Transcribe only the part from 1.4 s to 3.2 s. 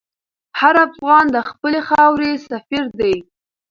خپلې خاورې سفیر دی.